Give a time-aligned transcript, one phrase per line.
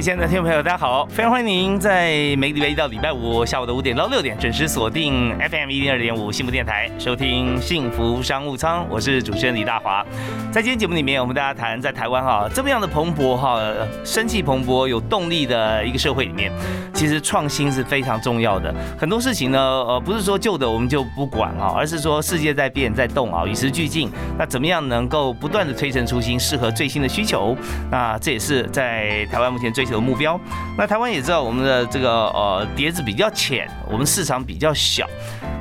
[0.00, 1.04] 亲爱的听众朋友，大家好！
[1.06, 8.86] 非常欢迎您在每个礼拜一到礼拜五下午的五点到六点准时锁定 FM 一零二点五幸福电台，收听幸福商务舱。
[8.88, 10.06] 我是主持人李大华。
[10.52, 13.60] 在今天节目里面，我们大家谈在台湾哈这么样的蓬勃哈
[14.04, 16.52] 生气蓬勃有动力的一个社会里面，
[16.94, 18.72] 其实创新是非常重要的。
[18.96, 24.08] 很多事情呢，呃，不是说旧的我们就不管啊，而是说世界在变在动啊，与时俱进。
[24.38, 27.56] 那怎么样能够不断的推陈出新，适合最新的需求？
[27.90, 29.87] 那这也是在台湾目前最。
[29.92, 30.40] 的目标，
[30.76, 35.06] 那台湾也知道我们的这个呃碟子比较浅，我们市场比较小。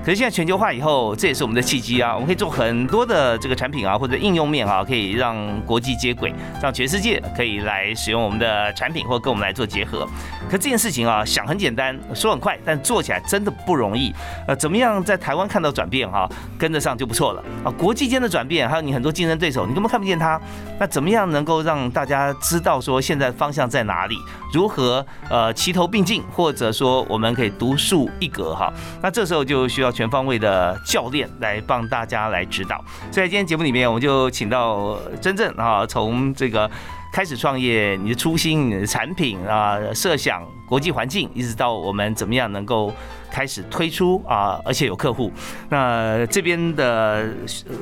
[0.08, 2.14] 可是现在全球化以后，这也是我们的契机啊！
[2.14, 10.08] 我们可以做很多的这个产品啊，或者应用面啊，可以让国际接轨，让全世界可以来使用我们的产品，或跟我们来做结合。
[10.50, 14.14] 可这件事情啊，想很简单，说很快，但做起来真的不容易。
[14.48, 16.26] 呃，怎么样在台湾看到转变哈，
[16.58, 17.68] 跟得上就不错了啊！
[17.78, 20.40] 国际间的转变，还有你很多竞争对手，你根本看不见它。
[20.80, 24.16] 那怎么样能够让大家知道说现在方向在哪里？
[24.54, 28.72] 如何呃齐头并进，或者说我们可以独树一格哈？
[29.04, 29.92] 那这时候就需要。
[29.98, 36.70] 全方位的教练来帮大家来指导，所以今天节目里面我们就请到真正啊，从这个
[37.12, 42.94] 开始创业，你的初心、你的产品啊，设想国际环境，一直到我们怎么样能够。
[43.30, 45.30] 开始推出啊，而且有客户。
[45.68, 47.28] 那这边的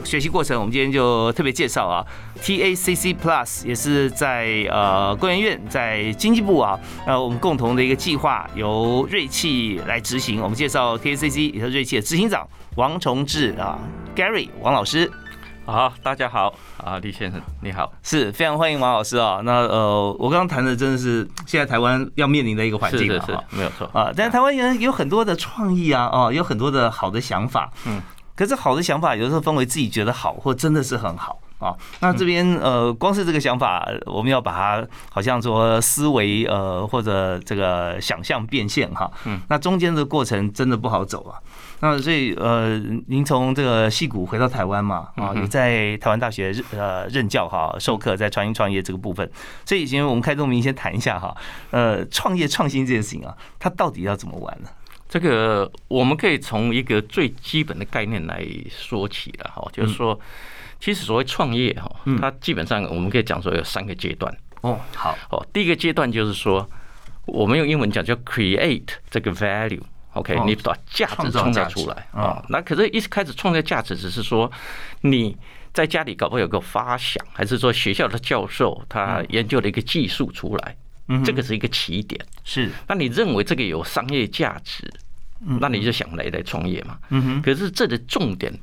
[0.04, 2.04] 学习过程，我们今天就特别介绍啊。
[2.42, 10.42] TACC Plus 也是在呃工研院，在经济部啊，那我们共同的一个计划，由瑞气来执行。
[10.42, 13.78] 我们介绍 TACC 也是瑞气的执行长王崇志啊
[14.16, 15.10] ，Gary 王老师。
[15.68, 19.42] 好，大家好啊，李先生你好，是非常欢迎王老师啊。
[19.44, 24.14] 那呃，我刚刚谈的真的是现在台湾要面临的一个环境了哈，没有错啊。
[24.16, 28.00] 但是台湾人有很多的创意啊，哦，有很多的好的想法，嗯，
[28.36, 31.40] 可是好的想法有时候分为自己觉得好，或真的是很好。
[31.58, 41.40] 啊，那这边呃，光是这个想法，我们要把它好像说思维呃或者这个想象变现哈，嗯，那中间的过程真的不好走啊。
[41.80, 42.78] 那所以呃，
[43.08, 49.30] 您从这个戏谷回到台湾嘛，啊，也在台湾大学呃任教哈，授课在创新创业这个部分。
[49.66, 51.36] 所以，先我们开宗明先谈一下哈，
[51.72, 54.70] 呃，创业创新这件事情啊，它到底要怎么玩呢？
[55.08, 60.20] 这个我们可以从一个最基本的概念来说起了哈，就是说。
[60.78, 64.32] 其实所谓创业哈，它基本上我们可以讲说有三个阶段
[64.62, 64.78] 哦。
[64.94, 66.70] 好哦，第一个阶段就是说，
[67.26, 69.32] 我们用英文讲叫 create 这个
[70.16, 72.44] value，OK，你把价值创造出来啊。
[72.50, 74.52] 那可是一开始创造价值只是说
[75.02, 75.36] 你
[75.74, 80.76] 在家里搞不好有个发想，还是说学校的教授他研究了一个技术出来，
[81.24, 82.20] 这个是一个起点。
[82.44, 84.92] 是，那你认为这个有商业价值，
[85.60, 86.98] 那你就想来来创业嘛。
[87.10, 87.42] 嗯哼。
[87.42, 88.54] 可是这的重点。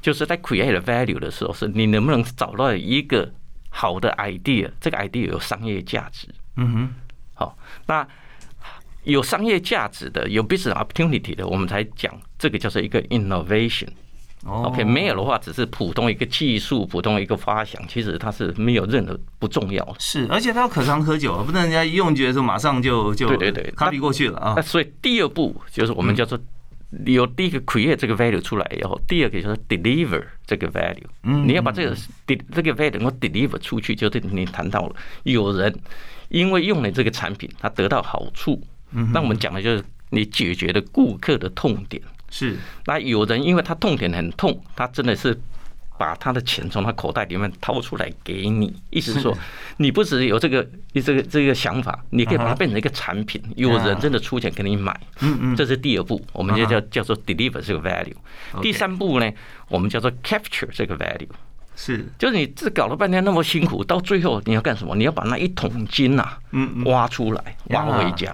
[0.00, 3.28] 就是在 create value 的时候，是你能不能找到一个
[3.68, 6.28] 好的 idea，这个 idea 有商业价值。
[6.54, 6.94] 嗯哼，
[7.34, 8.06] 好，那
[9.04, 13.88] 有商业价值的，有 business opportunity 的，我们才讲这个叫做一个 innovation。
[14.44, 19.94] OK，没有的话，只是普通一个技术，普通一个发想，其实它是没有任何不重要的。
[19.98, 24.54] 是，而且它要可长可久，不能人家一用觉得说马上就就对对对，copy 过去了啊。
[24.56, 26.38] 那所以第二步就是我们叫做。
[27.04, 31.04] 有第一个 create 这个 value 出来以后，第二个就是 deliver 这个 value。
[31.22, 31.94] 嗯，你要把这个
[32.26, 35.70] de 这个 value 能够 deliver 出去，就是你谈到了有人
[36.30, 38.58] 因为用了这个产品，他得到好处。
[38.92, 42.02] 嗯，那我们讲的就是你解决了顾客的痛点。
[42.30, 42.56] 是，
[42.86, 45.38] 那有人因为他痛点很痛，他真的是。
[45.98, 49.36] 把他的钱从他口袋里面掏出来给你，意思是说，
[49.78, 54.96] 你不只有这个你这个这个想法，你可以把它变成一个产品，有人真的出钱给你买。
[55.18, 58.14] 嗯嗯，这是第二步，我们就叫叫做 deliver 这个 value。
[58.62, 59.28] 第三步呢，
[59.68, 61.26] 我们叫做 capture 这个 value。
[61.74, 64.94] 是，就是你这搞了半天那么辛苦，到最后你要干什么？
[64.94, 68.32] 你要把那一桶金呐，嗯，挖出来，挖回家。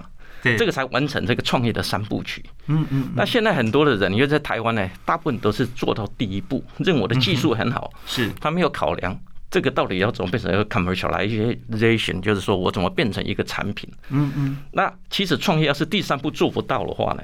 [0.57, 2.43] 这个才完成这个创业的三部曲。
[2.67, 3.09] 嗯嗯。
[3.15, 9.19] 那现在很多的人，因为在台湾呢，大部分都是做到第一步，认为我的技术很好，是他没有考量
[9.49, 13.89] 这个到底要怎么变成一个 commercialization，就是说我怎么变成一个产品。
[14.09, 14.57] 嗯嗯。
[14.71, 17.23] 那其实创业要是第三步做不到的话呢，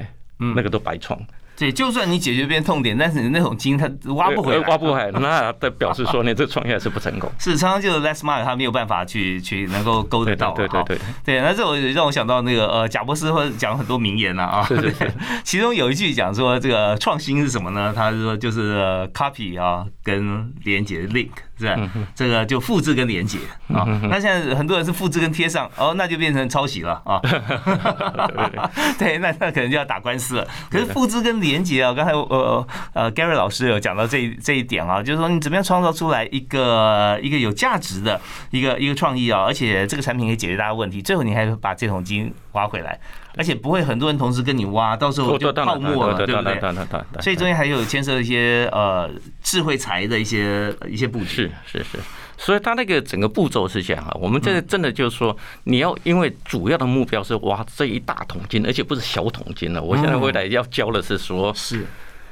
[0.55, 1.19] 那个都白创。
[1.61, 7.31] 对，就算你解决别人痛点，但是你那种筋它挖不回来，挖不回来，那它表示说你这创业是不成功。
[7.37, 10.53] 是，常常就是 less smart，他没有办法去去能够勾得到。
[10.53, 14.91] 对对对对，那这我让我想到那个呃，贾博士会讲很多名言了啊，对，
[15.45, 17.93] 其中有一句讲说这个创新是什么呢？
[17.95, 21.29] 他是说就是 copy 啊跟连接 link。
[21.61, 21.89] 是吧？
[22.15, 23.37] 这个就复制跟连接
[23.73, 27.21] 啊，那现在很多人是复制跟贴上，哦，那就变成抄袭了啊。
[28.97, 30.47] 对，那那可能就要打官司了。
[30.69, 38.19] 可是复制跟连接啊，刚才呃呃 Gary 老师有讲到这这一点啊，就是说你怎么样创造出来一个一个有价值的
[38.49, 42.99] 一个一个创意啊，而且这个产品可以解决大家问题，最后你还把这桶金挖回来。
[43.37, 47.21] 而且不会很多人同时跟你挖，到时候就泡沫了，对不对？
[47.21, 49.09] 所以中间还有牵涉一些呃
[49.41, 51.25] 智慧财的一些一些布局。
[51.25, 51.99] 是是是，
[52.37, 54.11] 所以它那个整个步骤是这样啊。
[54.19, 59.81] 我们这个真的就是说，你要因为主要的目标是挖这一大桶金，而且不是小桶金了。
[59.81, 61.85] 我现在回来要教的是说，是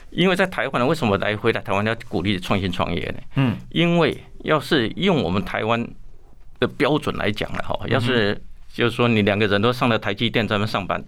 [0.10, 3.20] 因为在台湾，为什么来回来台湾要鼓励创新创业呢？
[3.36, 5.88] 嗯，因为要是用我们台湾
[6.60, 8.38] 的标准来讲了哈，要是。
[8.72, 11.04] 就是说，你两个人都上了台积电，在那上班，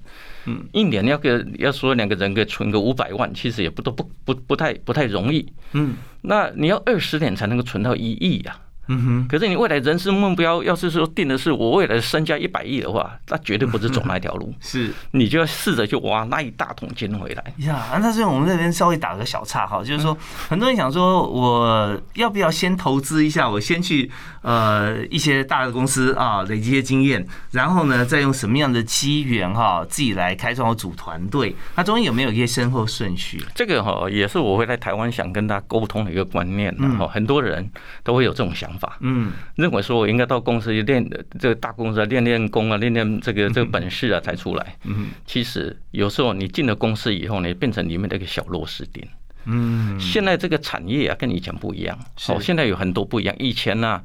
[0.45, 1.29] 嗯，一年要给
[1.59, 8.59] 要说两个人给存个五百万，其实也不都不不不太不太容易，嗯，那你要二十年才能够存到一亿呀。
[8.91, 14.53] 嗯哼，可是你未来人生目标要是说定的是我未来身家一百亿的话，那绝对不是走那条路。
[14.59, 17.53] 是，你就要试着去挖那一大桶金回来。
[17.59, 20.17] 呀，那这我们这边稍微打个小岔哈，就是说
[20.49, 23.49] 很多人想说，我要不要先投资一下？
[23.49, 24.11] 我先去
[24.41, 31.55] 呃一些大的公司啊，累积些经验，然后呢，再用什么样的机缘哈，自己来开创我组团队。
[31.75, 33.41] 那中间有没有一些先后顺序？
[33.55, 36.75] 这个哈也是我会在台湾想跟大家沟通的一个观念。
[36.79, 37.69] 嗯，很多人
[38.03, 38.69] 都会有这种想。
[38.80, 41.07] 法，嗯，认为说我应该到公司去练
[41.39, 44.75] 这个大公司练练功啊，练练这个这个本事啊，才出来。
[44.85, 49.05] 嗯，其实有时候你进了公司以后呢，变成里面的一个小螺丝钉。
[49.45, 51.97] 嗯，现在这个产业啊，跟以前不一样。
[52.27, 53.35] 哦，现在有很多不一样。
[53.39, 54.01] 以前呢，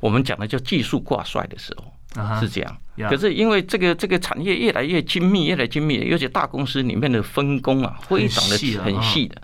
[0.00, 2.76] 我们讲的叫技术挂帅的时候是这样。
[3.08, 9.40] 可是因为这个这个产业越来越精密，越来越精密，尤其大公司里面的分工啊，非常的很细的。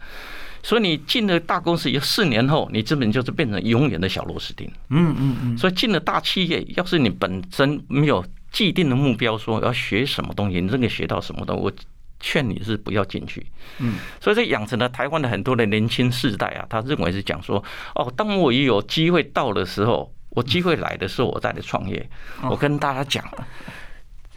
[0.62, 4.70] 所以你进了大公司，有四年后，你基本就是变成永远的小螺丝钉。
[4.88, 5.58] 嗯嗯嗯。
[5.58, 11.73] 所以进了大企业，要是你本身没有既定的目标，说要学什么东西，你这个学到什么东西，我
[12.19, 13.47] 劝你是不要进去。
[13.79, 13.94] 嗯。
[14.20, 17.62] 所以这养成了台湾的很多的年轻世代啊，他认为是讲说，
[17.94, 22.09] 哦，当我一有机会到的时候，我机会来的时候，我再来创业。
[22.43, 23.25] 我跟大家讲。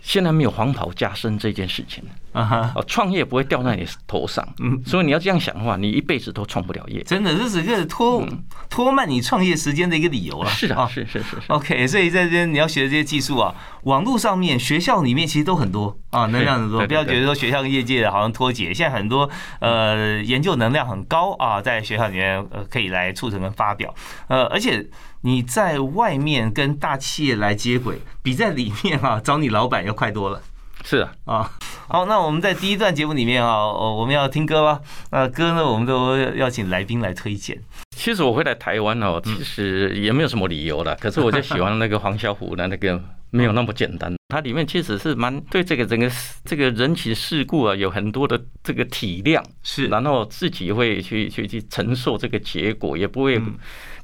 [0.10, 7.04] 现在没有黄袍加身这件事情啊哈，哦，创业不会掉在你头上，嗯，所以你要这样想的话，你一辈子都创不了业。
[7.04, 8.28] 真的，这是个拖
[8.72, 10.50] 拖慢你创业时间的一个理由了。
[10.50, 11.38] 是啊，是是是。
[11.50, 13.54] OK，所以在这边你要学的这些技术啊，
[13.84, 16.84] 网络上面、学校里面其实都很多啊，能量很多。
[16.88, 19.30] 不要觉得说学校跟业界好像脱节，现在很多
[19.60, 23.94] 呃研究能量很高啊，在学校里面呃可以来促成跟发表，
[24.28, 24.90] 呃，而且。
[25.22, 30.42] 你在外面跟大企业来接轨，比在里面啊找你老板要快多了。
[30.82, 31.52] 是啊，啊，
[31.90, 34.80] 好，那我们在第一段节目里面啊，我们要听歌吧。
[35.12, 37.62] 那歌呢，我们都要请来宾来推荐。
[37.98, 40.96] 其实我会来台湾哦，其实也没有什么理由了。
[40.96, 42.98] 可是我就喜欢那个黄小虎的那个，
[43.30, 44.16] 没有那么简单。
[44.30, 46.10] 它里面其实是蛮对这个整个
[46.46, 49.44] 这个人情世故啊，有很多的这个体谅。
[49.64, 53.42] 是，然后自己会去去去承受这个结果，也不会。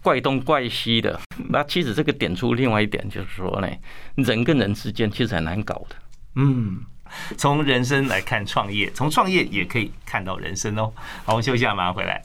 [0.06, 1.20] 怪东怪西的，
[1.50, 3.68] 那其实这个点出另外一点，就是说呢，
[4.18, 5.96] 人跟人之间其实很难搞的。
[6.36, 6.80] 嗯，
[7.38, 10.94] 从人生来看创业，从创业也可以看到人生哦。
[11.26, 12.22] 好，我们休息一下，马上回来。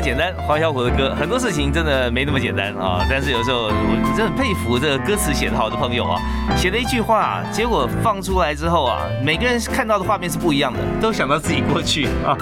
[0.00, 3.04] 简单，黄小虎的歌，很多事情真的没那么简单啊！
[3.08, 6.18] 但是有时候我真的佩服这个歌词写得好的朋友啊，
[6.56, 12.34] 写了一句话，结果放出来之后啊，每个人看到的画面是不一样的，都想到自己过去啊。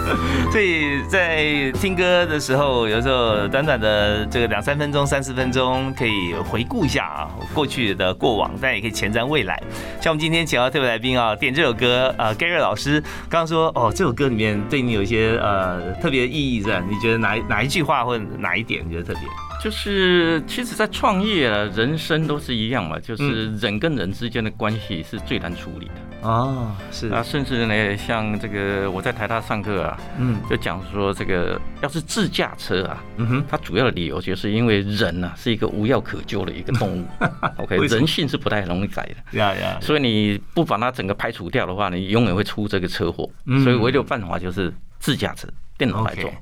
[0.52, 9.60] 所以在听歌的时候，有时候短短的这个两三分钟、三四分钟，可以回顾一下啊过去的过往，但也可以前瞻未来。
[10.00, 16.80] 像我们今天请到特别来宾啊，点这首歌啊，Gary 老师刚刚说哦，这首歌里面对你有一些呃特别意义是吧？
[16.88, 17.42] 你觉得哪一？
[17.48, 19.22] 哪一句话或者哪一点你觉得特别？
[19.60, 26.28] 就是，其实，在创业啊，人生都是一样嘛，就是人跟人之间的关系是最难处理的。
[26.28, 26.76] 啊。
[26.92, 27.08] 是。
[27.08, 37.04] 啊，甚至呢，像这个我在台大上课啊，嗯，就讲说这个要是自驾车啊，嗯哼，它主要的理由就是因为人呐是一个无药可救的一个动物，
[37.58, 43.28] OK，人性是不太容易改的，呀呀，所以你不把它整个排除掉的话，你永远会出这个车祸。
[43.64, 46.32] 所以唯有办法就是自驾车，电脑来做。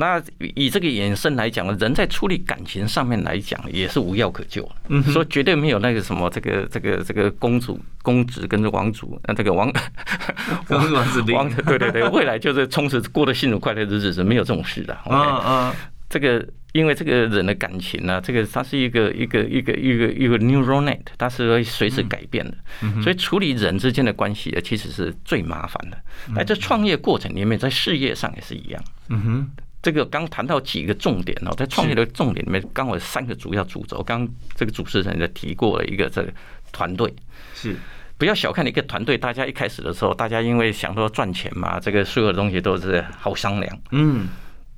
[0.00, 0.22] 那
[0.54, 9.66] 以这个衍生来讲呢，人在处理感情上面来讲也是无药可救嗯，说绝对没有那个什么这个这个这个公主公子跟着王主，那这个王
[10.70, 14.96] 王王子王对对对，未来就是充实过得幸福快乐的日子，没有这种事的。
[15.10, 15.74] 嗯嗯，
[16.08, 22.56] 这个因为这个人的感情呢，这个它是一个一个一个一个一个 neural net，它是会随时改变的。
[22.82, 25.98] 嗯所以处理人之间的关系啊，其实是最麻烦的。
[26.36, 28.80] 在这创业过程里面，在事业上也是一样。
[29.08, 29.50] 嗯哼。
[29.80, 34.02] 这个刚谈到几个重点哦，在创业的重点里面，刚好有三个主要主轴。
[34.02, 36.32] 刚这个主持人也提过了一个这个
[36.72, 37.14] 团队，
[37.54, 37.76] 是
[38.16, 39.16] 不要小看一个团队。
[39.16, 43.80] 大家一开始的时候，大家因为想说赚钱嘛，这个所有的东西都是好商量。
[43.92, 44.26] 嗯，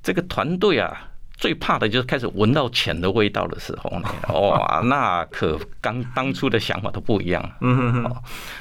[0.03, 7.51] 这个团队啊，最怕的就是开始闻到钱的味道的时候呢，哇， 那可刚当初的想法都不一样。
[7.61, 8.15] 嗯哼，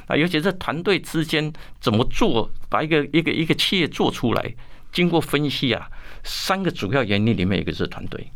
[0.09, 4.55] 那尤其是团队之间怎么做，把一个一个一个企业做出来，
[4.91, 5.87] 经过分析啊。
[6.25, 8.31] 三个主要原因里面一个是团队，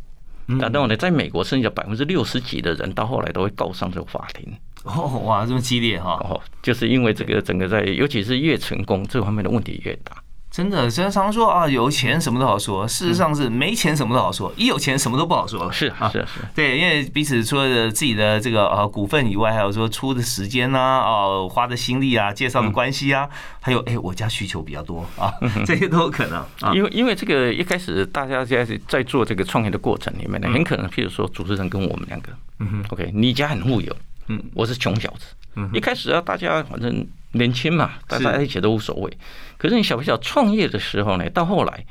[0.45, 4.53] 那然后呢，在美国剩下百分之六十几的人到后来都会告上这个法庭。
[4.83, 6.11] 哦，哇，这么激烈哈！
[6.29, 10.15] 哦，就是因为这个整个在，尤其是越成功，这方面的问题越大。
[10.55, 15.69] 真的，虽然常说啊，有钱什么都好说，事实上是没钱什么都好说，一有钱什么都不好说。
[15.69, 16.39] 是啊，是是。
[16.55, 23.27] 对，因为彼此除了自己的这个呃股份以外，还有说出的时间呐，哦，花的心力啊，介绍的关系啊，
[23.59, 25.33] 还有哎，我家需求比较多啊，
[25.65, 26.41] 这些都有可能。
[26.73, 33.93] 因为因为这个一开始大家在在做这个创业的过程里面呢，很可能譬如说主持人跟我们两个，嗯哼，OK，你家很富有，
[34.29, 35.25] 嗯，我是穷小子，
[35.57, 39.17] 嗯，一开始啊，大家反正年轻嘛，大家一起都无所谓。
[39.57, 41.29] 可是你晓不晓创业的时候呢？
[41.29, 41.85] 到后来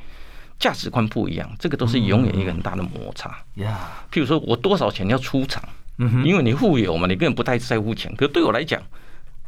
[0.58, 3.30] 价值观不一样，这个都是永远一个很大的摩擦。
[3.54, 3.78] 呀，
[4.12, 5.62] 譬如说我多少钱要出场？
[5.98, 8.14] 嗯，因为你富有嘛，你根本不太在乎钱。
[8.16, 8.82] 可对我来讲，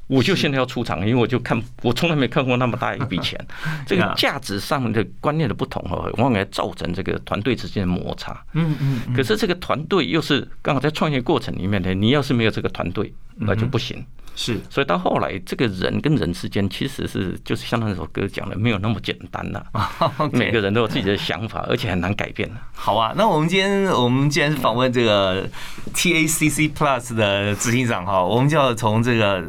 [0.06, 3.38] 我就现在要出场，因为我就看我从来没看过那么大一笔钱。
[3.84, 8.32] 这个价值上的观念的不同哦，往往造成这个团队之间的摩擦。
[8.54, 9.14] 嗯嗯。
[9.14, 14.04] 可是这个团队又是刚好在创业过程里面呢，你要是没有这个团队，那就不行。
[14.36, 19.66] 是，所以到后来，这个人跟人之间其实是就是像那首歌讲的，没有那么简单了。
[20.30, 25.48] 每个人都有自己的想法，而且很难改变好啊，那我们今天我们既然是访问这个
[25.94, 29.42] TACC Plus 的执行长哈，我们就要从这个。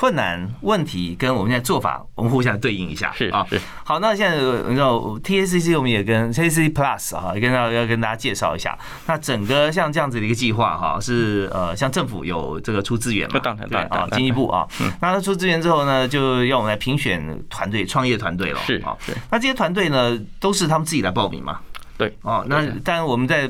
[0.00, 3.12] 困难问题跟我们现在做法，我们互相对应一下。
[3.14, 3.98] 是啊，是好。
[3.98, 8.78] 那现在你知道 T A C C，我们也跟 T A C C Plus 哈，跟要要跟大家介绍一下。
[9.04, 13.38] 那整个像这样子的一个计划哈，是呃，像政府有这个出资源嘛？
[13.40, 14.66] 当然，当然啊，经济部啊。
[15.02, 18.60] 那他出资源之后呢，就要我们来评选团队、创业团队了。
[18.64, 18.96] 是啊，
[19.30, 21.60] 那这些团队呢，都是他们自己来报名嘛？
[22.00, 23.46] 对哦，那当然我们在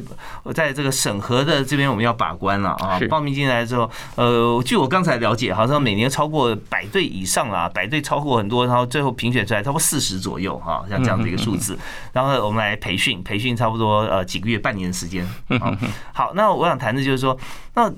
[0.52, 2.98] 在这个审核的这边我们要把关了啊。
[3.08, 11.78] 报名进来之后，呃，据我刚才了解，好像每年超过百队以上啦，百队超过很多，然后最后评选出来超过四十左右哈，像这样的一个数字。
[12.12, 15.24] 然后我们来培训，培训差不多呃几个月、半年的时间。
[16.12, 17.38] 好，那我想谈的就是说，
[17.74, 17.88] 那。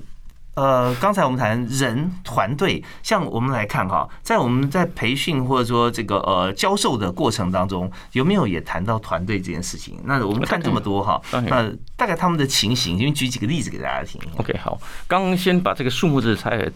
[0.55, 9.99] 呃，刚才我们谈人团队，像我们来看哈，在我们在培训或者说这个呃教授的过程当中，有没有也谈到团队这件事情？
[10.05, 14.21] 那我们看这么多哈，那大概他们的情形，因为举几个例子给大家听。
[14.37, 16.69] OK，好，刚先把这个数目字才。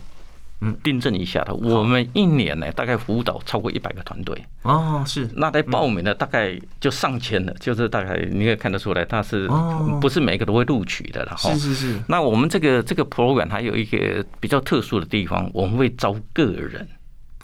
[0.59, 9.47] 嗯，订正一下的，我们一年呢大概辅导超过一百个团队哦，是那来报名的大概就上千了，就是大概你也看得出来，他是
[10.01, 11.35] 不是每个都会录取的了？
[11.37, 11.99] 是是是。
[12.07, 16.87] 那我们这个这个 program 还有一个比较特殊的地方，我们会招个人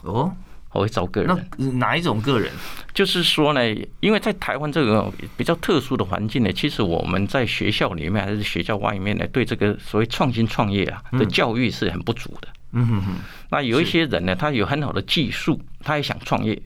[0.02, 0.34] 哦，
[0.72, 1.48] 我会招个人。
[1.56, 2.50] 那哪一种个人？
[2.92, 3.60] 就是说呢，
[4.00, 12.48] 因为在台湾这个比较特殊的环境呢，其实我们在学校里面还是学校外面呢，对这个所谓创新创业啊的教育是很不足的。
[12.74, 13.12] 嗯哼哼，
[13.50, 16.60] 那有一些人呢，他有很好的技术，他也想创业，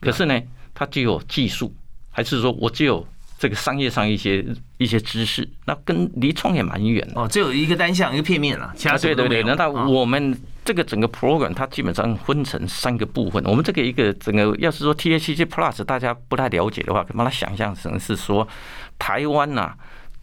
[0.00, 0.40] 可是呢，
[0.74, 1.72] 他只有技术，
[2.10, 3.06] 还是说我只有
[3.38, 4.44] 这个商业上一些
[4.78, 7.20] 一些知识，那跟离创业蛮远的。
[7.20, 9.42] 哦，只有一个单项，一个片面了，其他对对对。
[9.42, 13.44] 那我们这个整个 program 它基本上分成三个部分。
[13.44, 18.48] 我们这个一个整个要是说 T H C Plus 大家不太了解的话，可以把它想象成是说
[18.98, 19.74] 台湾呐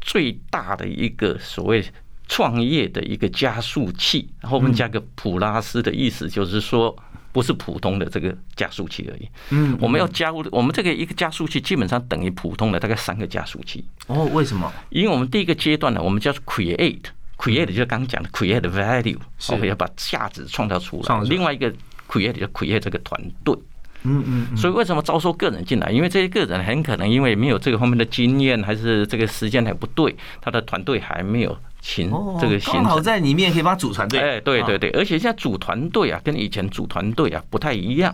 [0.02, 1.86] 最大的一个所谓。
[2.28, 6.96] 创业的一个加速器，后面加个普拉斯的意思，就是说
[7.32, 9.30] 不是普通的这个加速器而已。
[9.52, 13.86] 嗯，我们要加入我们这个一个加速器，基本上等于普通的大概三个加速器。
[14.08, 14.72] 哦，为什么？
[14.90, 19.18] 因为我们第一个阶段呢，我们叫做 create，create 就是刚刚讲的 create value，
[19.50, 21.22] 我们要把价值创造出来。
[21.24, 21.72] 另外一个
[22.10, 23.56] create 就 create 这个团队。
[24.04, 24.58] 嗯嗯。
[24.58, 25.92] 所以为什么招收个人进来？
[25.92, 31.58] 因为这些个人很可能因为没有这个方面的经验，还是这个时间还不对，他的团队还没有。
[31.88, 34.20] 行，这个刚好在里面可以帮组团队。
[34.20, 38.14] 哎，对对对，而且现在组团队啊，跟以前组团队啊不太一样。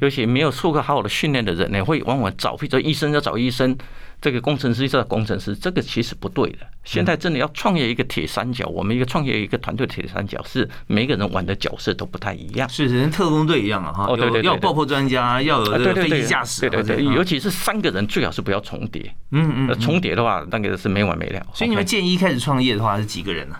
[0.00, 3.76] 尤其没有受过好好的训练的人呢，会往往找，比如说医生要找医生，
[4.20, 6.58] 这个工程师是工程师，这个其实不对的。
[6.84, 12.68] 现在真的要创业一个铁三角，我们一个创业一个团队铁三角，是每个人玩的角色都不太一样。
[12.68, 14.06] 是跟特工队一样啊，哈。
[14.08, 19.14] 哦，对对对，要爆破专家，要有飞机驾驶，对对对，尤其是三个人最好是不要重叠。
[19.30, 21.46] 嗯嗯，重叠的话，那个是没完没了。
[21.54, 23.56] 所以你们建议一开始创业的话是几个人呢？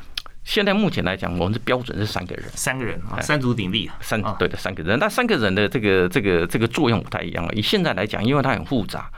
[0.49, 4.99] 现在目前来讲，我们的标准是三个人，三个人啊，三足鼎立，三对的三个人。
[4.99, 7.53] 那三个人的这个这个这个作用不太一样了。
[7.53, 9.11] 以现在来讲，因为它很复杂，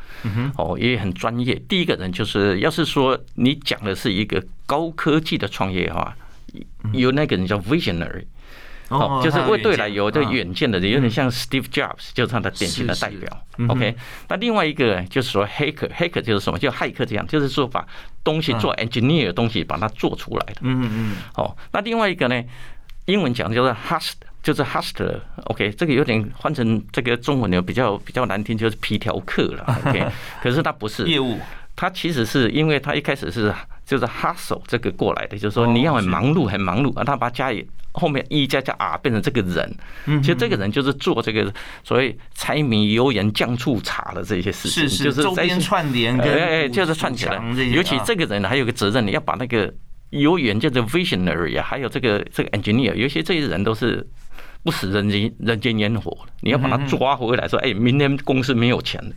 [0.56, 1.54] 哦，也很专业。
[1.68, 6.16] 第一个人就是，要是说你讲的是一个高科技的创业的话，
[6.92, 8.24] 有那个人叫 visionary。
[8.90, 13.44] 哦，就是为对来有这远见的人，有点像 Steve Jobs，就是他的典型的代表。
[13.68, 13.94] OK，
[14.28, 16.58] 那另外一个就是说，hacker，hacker 就是什么？
[16.58, 17.86] 就骇客这样，就是说把
[18.24, 20.56] 东西做 engineer 的东西把它做出来的。
[20.62, 21.16] 嗯嗯。
[21.36, 22.42] 哦，那另外一个呢，
[23.06, 25.20] 英文讲就是 hust，就是 hustler。
[25.44, 29.82] OK，这个有点换成这个中文呢比较比较难听，就是皮条客了。
[29.86, 30.04] OK，
[30.42, 31.38] 可是他不是业务，
[31.76, 33.54] 他其实是因为他一开始是
[33.90, 37.68] 就是 hustle 这个过来的，就是说你要很忙碌，很忙碌，啊，他把家里。
[37.92, 39.68] 后面一加加啊变成这个人，
[40.22, 47.42] 其实这个人就是做这个所谓柴米油盐酱醋茶的这些事情，就是周边串联，哎，就是串起来。
[47.74, 49.74] 尤其这个人还有个责任，你要把那个
[50.10, 54.06] 有远见的 visionary 啊，还有这个这个 engineer，尤其这些人都是
[54.62, 59.10] 不食人间人间烟火，你要把他抓回来，说，哎，明天公司没有钱了。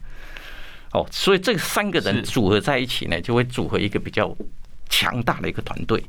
[0.94, 4.36] 哦，所以这三个人组合在一起呢，就会组合一个比较
[4.94, 6.04] 强大的一个团队。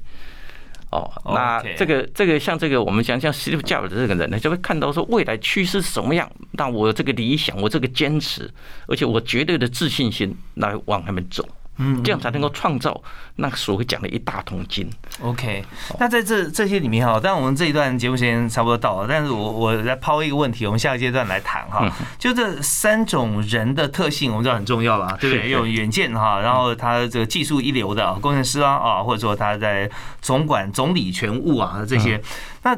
[0.90, 6.30] 哦，那这个这个像这个，我们讲像 Steve Jobs 的这个人呢，就会看到说未来趋势是什么样。
[6.52, 8.48] 那我这个理想，我这个坚持，
[8.86, 11.44] 而且我绝对的自信心来往他们走。
[11.76, 13.02] 嗯，这样才能够创造
[13.36, 14.88] 那个所谓讲的一大桶金。
[15.20, 15.64] OK，
[15.98, 21.90] 那在这这些里面哈，但我们这一段节目时间差不多到了，但是我我来抛一个问题，我们下个阶段来谈哈。
[22.18, 25.50] 就这三种人的特性，我们知道很重要了，对不对？
[25.50, 29.90] 有远见哈，然后他这个技术一流的工程师啊啊，或者说他在
[30.20, 32.22] 总管总理全务啊这些，
[32.62, 32.76] 那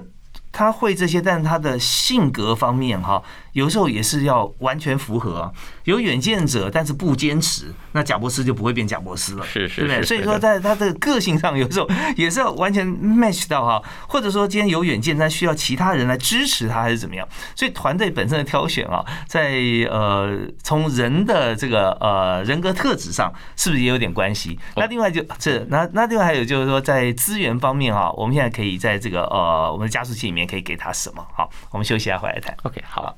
[0.53, 3.23] 他会这些，但是他的性格方面哈。
[3.57, 5.51] 有时候也是要完全符合，
[5.85, 10.03] 有远见者，但是不坚持，那贾博士就不会变贾博士了，是是，对不对？
[10.03, 17.27] 所以说，在他的个性上，有时候也是要完全 match 到哈，或者说今天有远见，但需要其他人来支持他，还是怎么样？
[17.55, 19.55] 所以团队本身的挑选啊，在
[19.91, 24.59] 呃从人的这个呃人格特质上，是不是也有点关系？
[24.77, 31.27] 那另外就这，那那另外还有就是说，在资源方面啊，我们现在可以在这个呃我们的加速器里面可以给他什么？
[31.35, 32.55] 好，我们休息一下，回来谈。
[32.65, 33.15] OK，好。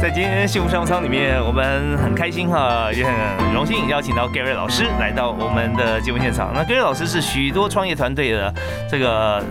[0.00, 6.52] 在今天幸福商务舱里面，我们很开心哈，也很荣幸邀请到 Gary 老师来到我们的节目现场。
[6.54, 8.52] 那 Gary 老师是许多创业团队的
[8.90, 9.42] 这个。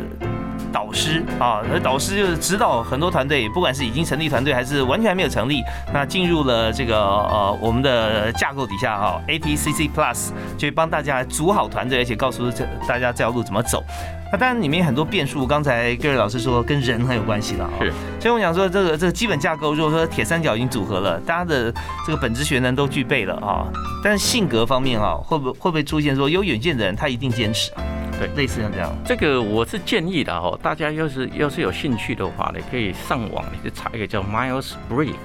[0.91, 13.81] 导师啊，那导师就是指导很多团队，不管是已经成立团队还是完全还没有成立，那进入了这个呃我们的架构底下哈，APCC Plus 就会帮大家组好团队，而且告诉这大家这条路怎么走。
[14.33, 17.69] 那当然里面很多变数，刚才各位老师说跟人很有关系的啊。
[17.79, 17.93] 是。
[18.19, 21.73] 所以我想说，这个这个基本架构，如果说铁三角已经组合了，大家的
[22.05, 23.63] 这个本质学能都具备了啊，
[24.03, 27.81] 但是性格方面啊，会不会会不会出现说有远见的人他一定坚持啊？
[28.21, 28.95] 对，类似像这样。
[29.03, 35.15] 这个我是建议的哈，大家要是要是有兴趣的话呢，可以上网你去查一个叫 Miles Briggs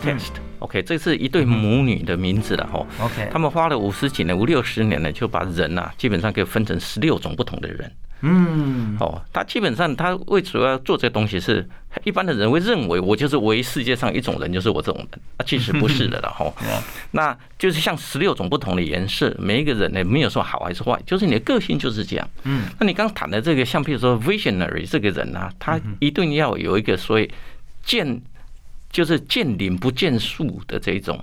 [0.00, 0.34] Test。
[0.60, 2.86] OK，这是一对母女的名字了哈。
[3.02, 7.90] OK，他们花了五十几年、五六十年呢，就把人呐基本上可以分成十六种不同的人。
[8.22, 11.66] 嗯，哦，他基本上他为主要做这个东西是，
[12.04, 16.52] 一般的人会认为我就是唯一世界上一种人，就是我这种人，啊，其实不是的了哈。
[17.12, 22.30] 那就是像十六种不同的颜色，每一个人呢没有说好还是坏，就是你的个性就是这样。
[22.44, 27.30] 嗯，那你刚谈的这个，像比如说 visionary 这个人啊，他一定要有一个所谓
[27.82, 28.20] 见，
[28.90, 31.18] 就是见林不见树的这种。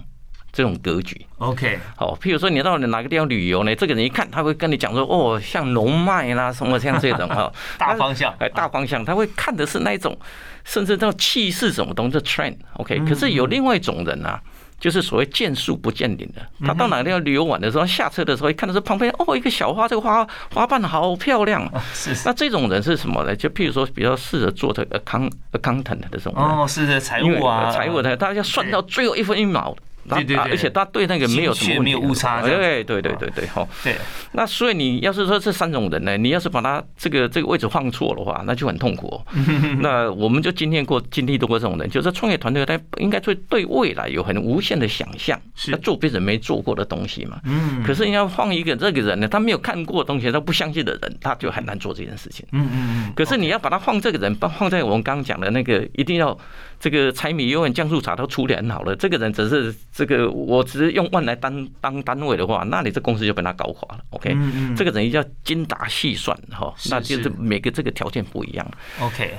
[0.57, 3.75] 这种格局，OK，好，譬如说你到哪个地方旅游呢？
[3.75, 10.17] 这个人一看，他会跟你讲说，哦，像龙脉啦，什么像这种哈， 大方向，哎，大方向，他会看的是那一种，
[10.63, 12.97] 甚至到气势什么东西 trend，OK。
[13.07, 14.41] 可是有另外一种人啊，
[14.79, 22.15] 就是所谓见树不见林的，他到哪个地方旅游玩的时候，下车的时候一看到是旁边，哦，一个小花，这个花花瓣好漂亮，是。
[22.25, 23.35] 那这种人是什么呢？
[23.35, 29.77] 就譬如说比较适合做这个 account accountant 的这种，哦，是的，财务啊，财务的，他要算到最后一分一毛。
[30.09, 33.95] 对对对，而且他对那个没有什么没有误差，对对对对对，哈，对。
[34.31, 39.21] 那所以你要是说这三种人呢，你要是把他这个这个位置放错的话，那就很痛苦。
[39.81, 47.39] 那我们就经历过经历过这种人，就是创业团队他应该对对未来有很无限的想象，是做别人没做过的东西嘛。
[47.45, 47.83] 嗯。
[47.83, 52.45] 可是你要放一个这个人呢，他没有看过的东西，他不相信的人，他就很难做这件事情。
[52.51, 53.13] 嗯嗯嗯。
[53.15, 56.37] 可是你要把他放这个人，放放在我们刚刚讲的那个，一定要
[56.79, 64.03] 这个柴米油盐酱醋茶都处理很好了，这个人只是这个，我只是用万来当当单位的话，那你这公司就被他搞垮了。
[64.11, 64.35] OK，
[64.75, 68.71] 这个人要精打细算哈，那就是每个这个条件不一样。
[69.01, 69.31] OK。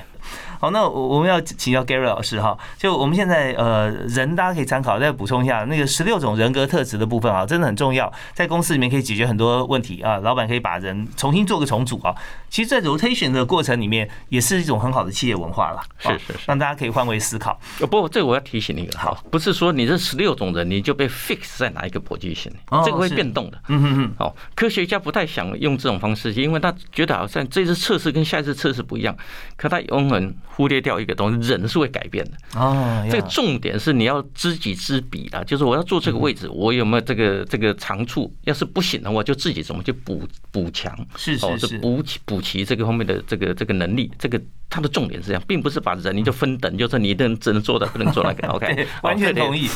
[0.59, 12.13] 好，那我我们要请教 Gary 老师哈，就我们现在呃人大家可以参考，再补充一下那个十六种人格特质的部分啊，真的很重要，在公司里面可以解决很多问题啊，老板可以把人重新做个重组啊，
[12.49, 17.57] 其实，在 rotation 的过程里面，也是一种很好的企业文化了，是是是，让大家可以换位思考。
[17.89, 22.51] 不，这个我要提醒你一个，好，不是说你这十六种人你就被 fix 在哪一个 position，
[22.83, 23.57] 这个会变动的。
[23.69, 24.13] 嗯嗯嗯。
[24.17, 29.15] 好，科学家不太想用这种方式，因为他觉得好像这次测试跟下一次测试不一样，
[29.55, 33.07] 可他永远忽略掉一个东西，人是会改变的哦。
[33.09, 38.29] 这个重点是你要知己知彼的，就是我要做这个位置，我有没有这个这个长处？
[38.43, 40.93] 要是不行的话，就自己怎么去补补强？
[41.15, 44.11] 是是是，补齐补齐这个方面的这个这个能力。
[44.19, 48.45] 这个它的重点是这样，并不是把人你就分等，就是你能只能做的，不能做那个。
[48.51, 49.69] OK，完全同意。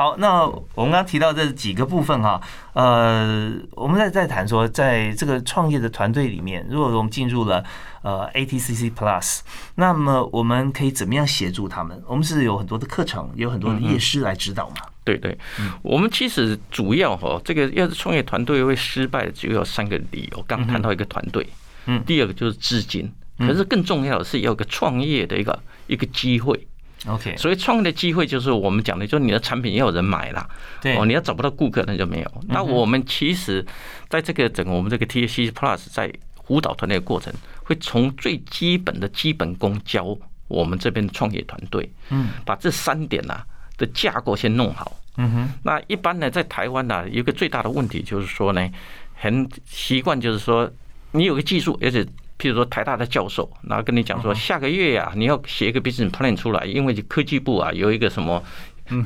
[0.00, 2.40] 好，那我们刚刚提到这几个部分哈，
[2.72, 7.62] 呃，我们再再谈说，在这个创业的团队里面，如果我们进入了
[8.00, 9.40] 呃 ATCC Plus，
[9.74, 12.02] 那么我们可以怎么样协助他们？
[12.06, 14.76] 我们是有很多的课程，有很多的业师来指导嘛？
[15.04, 15.36] 对对，
[15.82, 20.42] 我们其实主要哈，这个要是创业团队会失败，就有三个理由。
[20.48, 21.46] 刚谈到一个团队，
[21.84, 26.66] 嗯，第二个就是资金，可是更重要的是要个创业的一个一个机会。
[27.06, 30.46] OK，所以创业的机会就是我们讲的，就是你的产品要有人买啦。
[30.82, 32.44] 对哦，你要找不到顾客那就没有。
[32.46, 33.64] 那我们其实
[34.10, 36.12] 在这个整个我们这个 TAC Plus 在
[36.44, 37.32] 辅导团队的过程，
[37.64, 40.14] 会从最基本的基本功教
[40.46, 43.42] 我们这边的创业团队，嗯，把这三点呐
[43.78, 45.00] 的架构先弄好。
[45.16, 48.70] 嗯哼，那一般呢，在台湾呢，有一个最大的问题就是说呢，
[49.14, 50.70] 很习惯就是说
[51.12, 52.06] 你有个技术，而且。
[52.40, 58.42] 譬如说台大的教授，然后跟你讲说，下个月呀，你要写一个 business plan 出来，因为科技部啊有一个什么，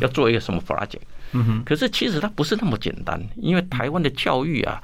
[0.01, 1.01] 要做一个什么 project。
[1.33, 1.65] 嗯哼。
[1.65, 4.81] 可是其实它不是那么简单，因为台湾的教育啊，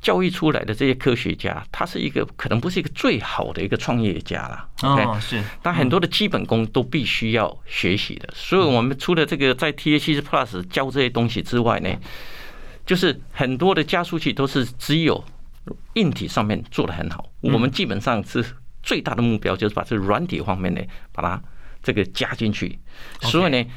[0.00, 4.68] 教育出来的这些科学家，他是一个可能不是一个最好的一个创业家了。
[4.82, 5.42] 哦，是。
[5.60, 11.90] 但很多的基本功都必须要学习的，所以我们除了这个在 T A C Plus 教这些东西之外呢，
[12.86, 15.24] 就是很多的加速器都是只有。
[15.94, 18.44] 硬体上面做的很好，我们基本上是
[18.82, 20.80] 最大的目标就是把这软体方面呢，
[21.12, 21.42] 把它
[21.82, 22.78] 这个加进去。
[23.22, 23.70] 所以呢，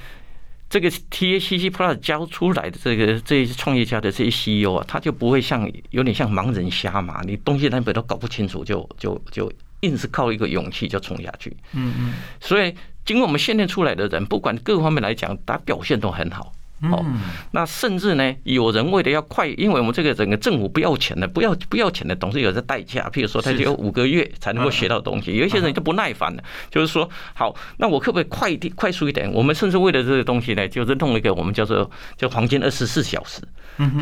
[0.69, 9.51] 这个 T A C C Plus 教出来的这个这些创业家的这些 C E O 啊，他就不会像有点像盲人瞎嘛，你东西南北都搞不清楚，就就就
[9.81, 11.55] 硬是靠一个勇气就冲下去。
[11.73, 12.13] 嗯嗯。
[12.39, 12.73] 所以
[13.03, 16.53] 经过我们训练出来的人，不管各方面来讲，他表现都很好。
[16.89, 17.05] 哦，
[17.51, 23.07] 那甚至呢，有人为了要快，因为我们这个整个政府不要钱的，不要不要钱的，总是有这代价。
[23.13, 29.31] 譬如说，他就有五个月才能够学到东西，有一些人就不耐烦了，就是说，好，那我可不可以快一点、快速一点？
[29.31, 33.41] 我们甚至为了这个东西呢，就是弄一个我们叫做叫黄金二十四小时。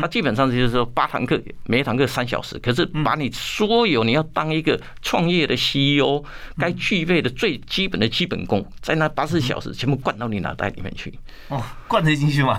[0.00, 6.22] 它基本上就是说八堂课，每一堂课三小时，可是把你所有你要当一个创业的 CEO
[6.58, 11.12] 该具备的最基本的基本功，在那八十小时全部灌到你脑袋里面去。
[11.48, 12.58] 哦，灌得进去吗？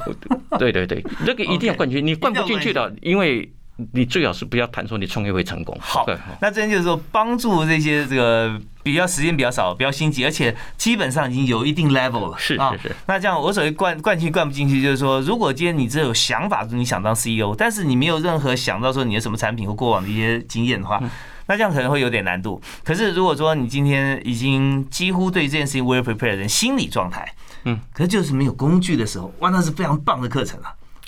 [0.58, 3.52] 对对对，这个 一定要灌进去，你灌不进去的，因为。
[3.94, 5.78] 你最好是不要谈说你创业会成功。
[5.80, 6.06] 好，
[6.40, 12.38] 那这边就是说帮助这些这个比较时间比较少、比较心急，而且基本上已经有一定 level 了。
[12.38, 12.96] 是是是。
[13.08, 21.02] 那这样我所谓灌灌进去灌不进去，就是说，如果今天你只有想法，你想当 CEO，但是你没有任何想到说你的什么产品或过往的一些经验的话，
[21.48, 22.62] 那这样可能会有点难度。
[22.84, 27.34] 可是如果说你今天已经几乎对这件事情 well prepared 的心理状态，
[27.66, 30.60] 嗯，可是就是没有工具的时候，哇，那是非常棒的课程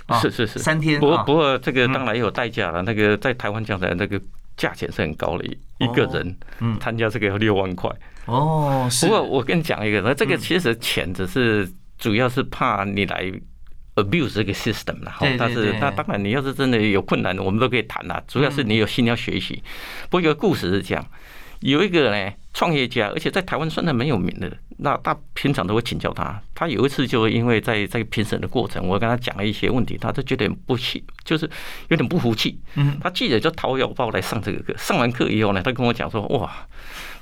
[0.07, 0.19] 了。
[0.19, 0.99] 是是是，三天。
[0.99, 2.81] 不过不过这个当然也有代价了。
[2.81, 4.19] 那个在台湾讲的那个
[4.57, 5.45] 价钱是很高的，
[5.79, 6.35] 一个人
[6.79, 7.89] 参加这个要六万块。
[8.25, 13.31] 哦，不过我跟你讲一个，那这个其实钱只是主要是怕你来
[13.95, 18.23] abuse 这个 system 然后但是那当然你要是真的有困难，我们都可以谈啦。
[18.27, 19.61] 主要是你有心要学习。
[20.09, 21.05] 不过有个故事是这样，
[21.59, 26.39] 有一个呢创业家，而且在台湾算是蛮有名的，那他平常都会请教他。
[26.53, 31.49] 他有一次就因为在在评审的过程，我跟他讲了一些问题，他就觉得不气，就是
[31.87, 32.59] 有点不服气。
[32.75, 34.73] 嗯，他记得就掏腰包来上这个课。
[34.77, 36.67] 上完课以后呢，他跟我讲说：“哇，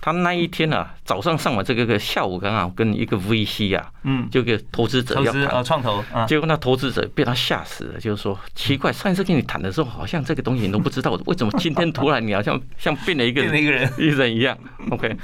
[0.02, 14.58] 他那一天啊，早上上完这个课，下午刚好跟一个 VC 啊，嗯，就给投资者要谈创投，结果那投资者被他吓死了，就是说奇怪，上一次跟你谈的时候，好像这个东西你都不知道，为什么今天突然你好像像变了一个 人一个人一人一样
[14.90, 15.16] ？OK，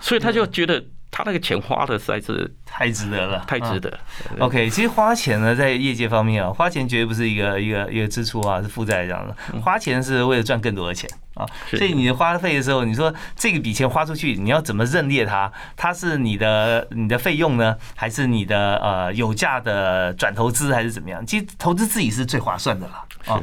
[0.00, 0.84] 所以他就觉得。
[1.20, 3.98] 他那个钱花的实在是太值得了，太值得。
[4.38, 9.60] OK，其实花钱呢，在业界方面啊，花钱绝对不是一个一个一个支出啊，是负债这样的。
[9.60, 15.52] 花钱是为了赚更多的钱啊，所以你花费的时候，你说这个笔钱花出去，你要怎么认列它？
[15.76, 21.24] 它是你的你的费用呢，还是你的呃有价的转投资，还是怎么样？
[21.26, 23.40] 其实投资自己是最划算的了啊。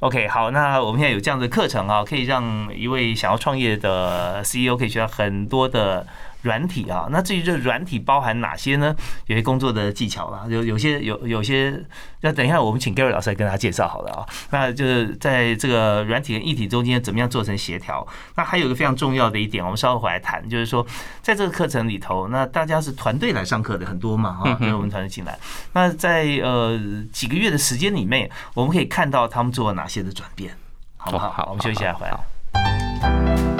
[0.00, 6.06] OK，好，那我们现在有这样的课程啊，可以让一位想要创业的 CEO 可以学到很多的。
[6.42, 8.94] 软体啊，那至于这软体包含哪些呢？
[9.26, 11.78] 有些工作的技巧啦，有有些有有些，
[12.22, 14.26] 那等一下我们请 Gary 老师来跟大家介绍好了啊。
[14.50, 18.06] 那就是在这个软体跟一体中间怎么样做成协调？
[18.36, 20.86] 那还有一个非常重要的一点，我们稍后回来谈，就是说
[21.22, 25.38] 在这个课程里头，那大家是团队来上课的很多嘛，哈，跟我们团队进来。
[25.72, 26.78] 那在呃
[27.12, 30.56] 几个月的时间里面，我们可以看到他们做了哪些的转变，
[30.96, 31.30] 好不好？
[31.30, 33.59] 好，我们休息一下，回来。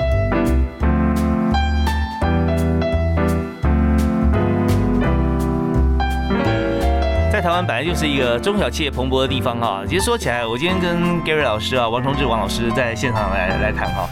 [7.41, 9.83] 台湾本来就是一个中小企业蓬勃的地方哈。
[9.89, 14.09] 其实说起来，我今天跟 Gary 老师啊、王崇志王老师在现场来来谈哈。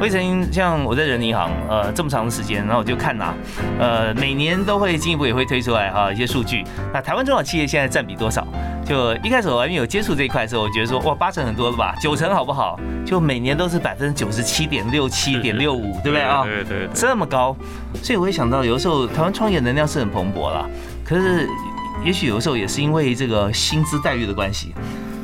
[0.00, 3.32] 我曾经像我在人银行呃这么长的时间，然后我就看呐，
[3.78, 6.64] 呃每年都会进一步也会推出来哈一些数据。
[6.92, 8.46] 那台湾中小企业现在占比多少？
[8.84, 12.78] 就一开始我还没有接触这一块的时候，我觉得说哇八成很多了吧，九成好不好？
[13.06, 16.42] 就每年都是百分之九十七点六七点六五，对不对啊？
[16.44, 17.56] 对对，这么高。
[18.02, 20.68] 所以我会想到，有的时候台湾创业能量是很蓬勃了，
[21.04, 21.48] 可是。
[22.04, 24.74] 也许有的时候也是因为这个薪资待遇的关系，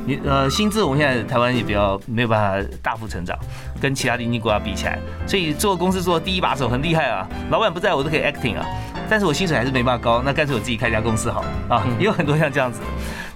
[0.06, 3.38] 你呃薪资我们现在台湾也比较没有办法大幅成长，
[3.80, 8.64] 跟其他邻近国家比起来，所以做公司做第一把手很厉害啊，老板不在我都可以 acting 啊，
[9.10, 12.80] 但是我薪水还是没办法高，那干脆我自己开家公司好啊，也有很多像这样子。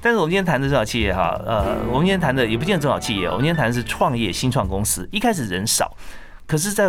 [0.00, 5.94] 但是我们今天谈的中小企业哈，呃，我们今天谈的也不见得中小企业，我们今天谈的是创业新创公司，一开始人少，
[6.46, 6.88] 可是在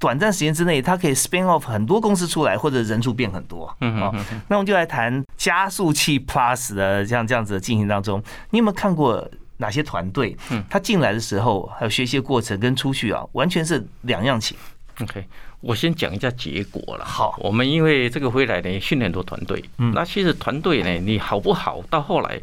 [0.00, 3.72] 短暂时间之内，它可以 spin off 很多公司出来，或者人数变很多。
[3.82, 4.40] 嗯嗯。
[4.48, 10.34] 那我们就来谈加速器 Plus 的这样这样子的进行当中，你有没有看过哪些团队？
[10.50, 14.56] 嗯，他进来的时候还有学习过程跟出去啊，完全是两样情。
[15.02, 15.22] OK，
[15.60, 17.04] 我先讲一下结果了。
[17.04, 19.62] 好，我们因为这个回来呢，训练很多团队。
[19.76, 19.92] 嗯。
[19.94, 21.82] 那其实团队呢，你好不好？
[21.90, 22.40] 到后来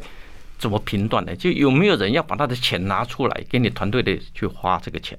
[0.58, 1.34] 怎么评断呢？
[1.34, 5.18] 就有没有人要把他的钱拿出来给你团队的去花这个钱？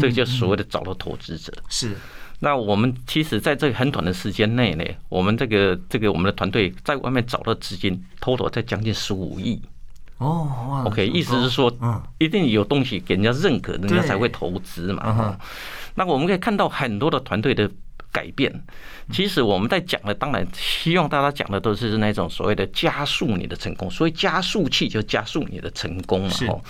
[0.00, 1.96] 这个就所谓的找到投资者是。
[2.40, 9.58] 那我们其实在这很短的时间内呢，我们这个这个我们的团队在外面找到资金，total 在将近十五亿。
[10.18, 15.38] 哦，OK，意思是说，嗯，一定有东西给人家认可，人家才会投资嘛。
[15.94, 17.70] 那我们可以看到很多的团队的
[18.12, 18.52] 改变。
[19.10, 26.34] 其实我们在讲的，当然希望大家讲的都是那种所谓的加速你的成功，所以加速器就加速你的成功嘛。
[26.48, 26.60] 哦，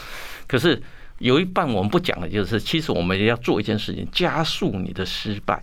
[0.47, 0.81] 可是。
[1.19, 5.63] 有一半我们不讲的，就是其实我们要做一件事情，加速你的失败。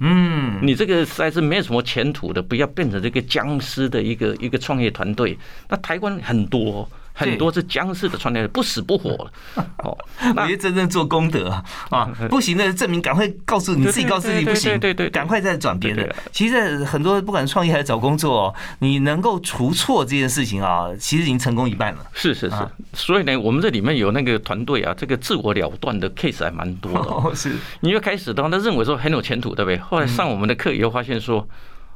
[0.00, 5.38] 嗯，你这个实在是没有什么前途的，不要变成这个僵尸的一个一个创业团队。
[5.68, 6.88] 那台湾很多。
[7.12, 9.32] 很多是僵尸的创业不死不活了。
[9.78, 9.96] 哦，
[10.34, 11.48] 那些真正做功德
[11.90, 16.14] 啊，不行的证明，赶快告诉你自己，告诉你不行，对对，赶快再转别的。
[16.30, 22.06] 其实很多不管创业还是找工作，你能够除错这件事情啊，其实已经成功一半了。
[22.12, 22.56] 是是是，
[22.94, 27.34] 所以呢，我们这里面有那个团队啊，这个自我了断的 case 还蛮多的。
[27.36, 29.78] 是，你一开始的话，他认为说很有前途，对不对？
[29.78, 31.46] 后来上我们的课以后，发现说，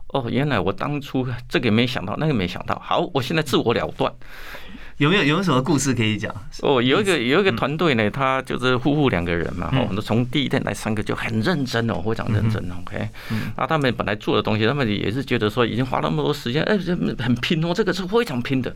[0.09, 2.81] 哦，原来我当初这个没想到，那个没想到。
[2.85, 4.13] 好，我现在自我了断。
[4.99, 6.35] 有没有有没有什么故事可以讲？
[6.63, 13.09] 哦，有一个有一个团队呢，他就是夫妇两个人嘛，哦，那从第一天来上课就很认真哦，非常认真，OK。
[13.57, 16.79] 那他们本来做的东西，他们也是觉得说已经花那么多时间，哎，
[17.19, 18.73] 很拼哦，这个是非常拼的。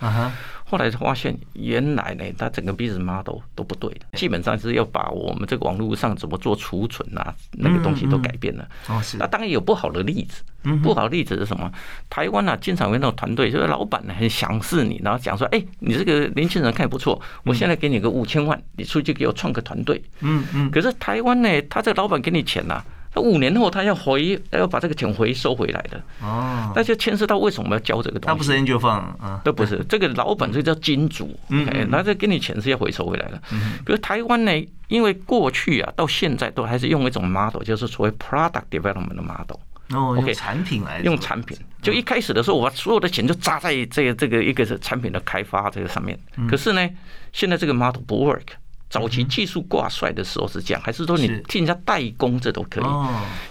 [0.71, 8.69] 后来发现，原来呢，他整个 business model 都不对的，基本上是要把我们这个网络上怎么做储存啊，那个东西都改变了。
[8.89, 9.17] 哦，是。
[9.17, 10.45] 那当然有不好的例子，
[10.81, 11.69] 不好的例子是什么？
[12.09, 20.01] 台湾啊，经常有那种团队，就是老板呢很赏识你，然后讲说，哎，你这个年轻人看不错，我现在给你个五千万，你出去给我创个团队。
[20.21, 20.71] 嗯嗯。
[20.71, 22.81] 可是台湾呢，他这个老板给你钱呐。
[23.15, 28.27] 那五年后他要回，要把这个钱回收回来的哦，那就牵涉到为什么要交这个东西？
[28.29, 29.85] 他不是 angel 放啊，都不是。
[29.89, 33.41] 这个老板就叫金主，OK，那这给你钱是要回收回来的。
[33.85, 34.53] 比如台湾呢，
[34.87, 39.59] 因为过去啊到现在都还是用一种 model，就是所谓 product development 的 model。
[39.91, 41.59] 哦，用产品来用产品。
[41.83, 46.17] 就一开始的时候，我把所有的钱就砸在这个这个一个是产品的开发这个上面。
[46.49, 46.89] 可是呢，
[47.33, 48.60] 现在这个 model 不 work。
[48.91, 52.85] 早期技术挂帅的时候是这样，还是说你替人家代工这都可以？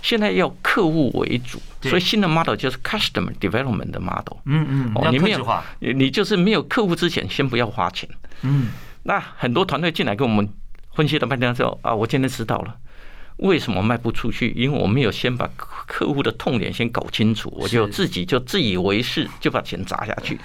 [0.01, 4.37] 现在要客户为主，所以新的 model 就是 customer development 的 model。
[4.43, 8.07] 嗯嗯，哦，你没有，你就是没有客户之前，先不要花钱。
[8.41, 8.67] 嗯，
[9.03, 10.47] 那很多团队进来跟我们
[10.93, 12.75] 分析了半天之后啊，我今天知道了。
[13.39, 14.53] 为什么卖不出去？
[14.55, 20.37] 因为我没有先把客户的痛点先搞清楚，我就自己就自以为是，就把钱砸下去。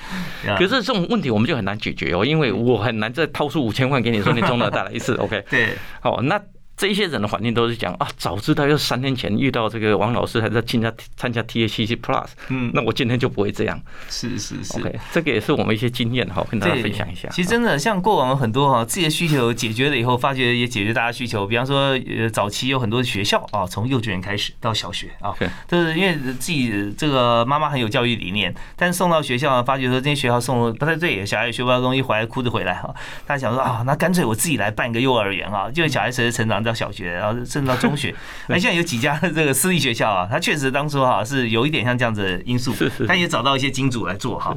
[0.57, 5.15] 可是这种问题我们就很难解决哦，因为我很难再掏出五千万给你说你中了再来一次。
[5.15, 6.41] OK，对，好，那。
[6.77, 13.81] 这一些人的环境都是讲啊，早知道要三天前遇到这个王老师还在参加参加 T A C C Plus，嗯，那我今天就不会这样。
[14.09, 17.29] 是是是，OK，这个也是我们一些经验哈，跟大家分享一下。
[17.29, 21.47] 其实真的像过往很多哈，自己的需求解决了以后，发觉也解决大家需求。
[21.47, 25.33] 比方说，呃，早期有很多学校啊，从幼稚园开始到小学啊，
[25.69, 32.93] 就是因为自己这个妈妈很有教育理念，但是送到学校发觉说这些学校送不太对，小孩学不到东西回来哭着回来哈。
[33.27, 37.35] 大家想说啊，那干脆我自己来办一个幼儿园啊，就小孩随着成长到小学，然后。
[37.45, 38.15] 甚至到中学，
[38.49, 42.75] 那 现在有几家这个私立学校啊，它确实当初哈是有一点像这样子的因素，
[43.07, 44.57] 但也找到一些金主来做哈。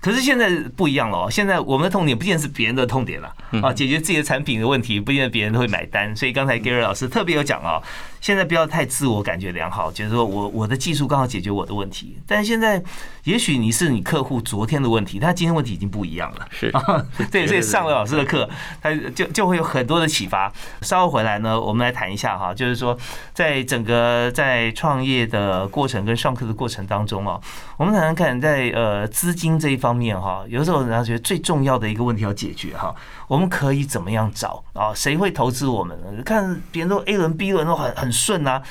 [0.00, 6.16] 可是现在不一样了哦，现在我们的痛点不见得是别人的痛点了啊，解决自己的产品的问题，不见得别人都会买单。
[6.16, 7.80] 所以刚才 Gary 老师特别有讲啊。
[8.22, 12.16] 现在不要太自我感觉良好，就是说我我的技术刚好解决我的问题。
[12.24, 12.80] 但是现在
[13.24, 16.46] 也许你是你客户昨天的问题，他今天问题已经不一样了。
[16.52, 18.48] 是啊， 对，所以上了老师的课，
[18.80, 20.52] 他就就会有很多的启发。
[20.82, 22.96] 稍后回来呢，我们来谈一下哈，就是说
[23.34, 27.40] 在整个在创业的过程跟上课的过程当中啊，
[27.76, 32.94] 我们谈谈看在呃资金这一方面哈，有时候人家觉得最重要的一个问题要解决哈。
[33.32, 34.92] 我们可以怎么样找啊？
[34.94, 36.22] 谁会投资我们呢？
[36.22, 38.62] 看别人都 A 轮、B 轮都很很顺啊，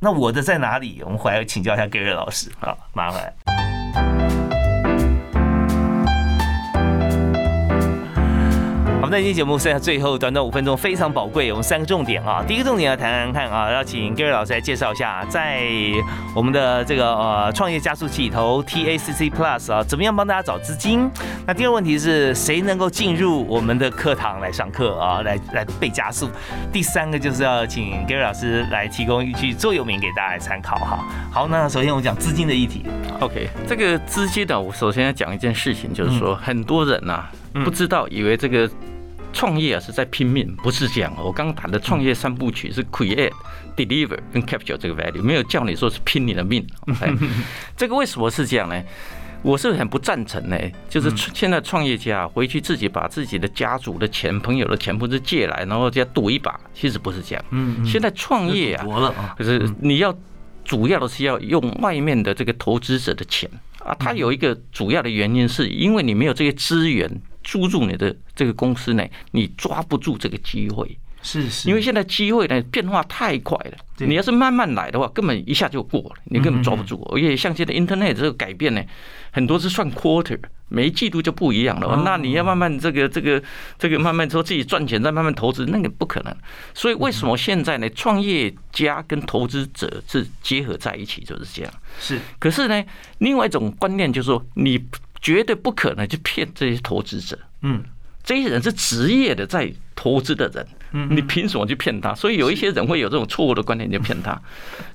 [0.00, 1.02] 那我的在哪里？
[1.04, 4.25] 我们回来请教一下 Gary 老师啊，麻烦。
[9.06, 11.52] 我们这期节目剩下最后短短五分钟，非常宝贵。
[11.52, 15.62] 我们三个重点啊，第一个重点要谈谈看啊，要请 Gary 老师来介绍一下，在
[16.34, 21.08] 我们的这个呃创业加速器里头 TACC Plus 啊，怎么样帮大家找资金？
[21.46, 26.28] 那第二个问题是谁能够进入我们的课堂来上课啊，来来被加速？
[26.72, 30.98] 第三个就是要请 Gary 老师来提供一句座右铭给大家来参考哈。
[31.30, 32.84] 好，那首先我们讲资金的议题。
[33.20, 37.24] OK，这个资金呢，我首先要讲一件事情，就是说很多人呐
[37.64, 38.70] 不知道，以为这个。
[39.32, 41.12] 创业啊是在拼命，不是这样。
[41.18, 43.30] 我刚刚谈的创业三部曲是 create、
[43.76, 46.66] deliver 跟 capture 这个 value，没有叫你说是拼你的命。
[47.76, 48.82] 这个为什么是这样呢？
[49.42, 50.58] 我是很不赞成呢。
[50.88, 57.44] 就是现在创业家回去自己把自己的家族的钱、朋友的钱不是借来，然后再赌一把，其实不是这样。
[57.50, 60.16] 嗯，现在创业啊，可是你要
[60.64, 63.50] 主要的是要用外面的这个投资者的钱
[63.84, 63.94] 啊。
[63.98, 67.20] 它有一个主要的原因，是因为你没有这些资源。
[67.46, 77.00] 注入你的这个公司呢，你抓不住这个机会，是是，因为现在机会呢变化太快了，你要是慢慢来的话，根本一下就过了，你根本抓不住。
[77.12, 78.82] 而且像现在 Internet 这个改变呢，
[79.30, 82.02] 很多是算 quarter，每一季度就不一样了。
[82.04, 83.40] 那你要慢慢这个这个
[83.78, 86.36] 这个慢慢说自己赚钱，再慢慢投资，那个不可能。
[86.74, 91.72] 所以为什么现在呢，创业家跟投资者是结合在一起，就是这样。
[92.00, 92.84] 是，可是呢，
[93.18, 94.84] 另外一种观念就是说你。
[95.20, 97.38] 绝对不可能去骗这些投资者。
[97.62, 97.82] 嗯，
[98.22, 100.66] 这些人是职业的在投资的人。
[100.92, 102.14] 嗯，你凭什么去骗他？
[102.14, 104.40] 所以有一些人会有这种错误的观点，就骗他。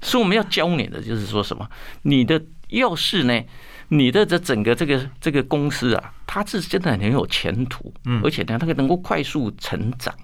[0.01, 1.69] 所以我们要教你的就是说什么？
[2.03, 3.41] 你的要是呢，
[3.89, 7.93] 你的这整个这个这个公司啊，它是真的很有前途。
[8.05, 10.15] 嗯，而且呢，它能够快速成长。